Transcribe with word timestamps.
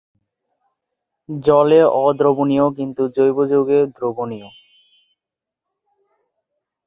জলে 1.29 1.81
অদ্রবনীয় 2.01 2.65
কিন্তু 2.77 3.03
জৈব 3.15 3.37
যৌগে 3.51 3.79
দ্রবণীয়। 3.95 4.49